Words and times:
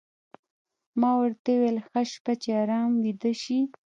ما 0.99 1.11
ورته 1.19 1.49
وویل: 1.53 1.77
ښه 1.87 2.01
شپه، 2.11 2.33
چې 2.41 2.49
ارام 2.61 2.89
ویده 3.03 3.31
شې. 3.41 3.59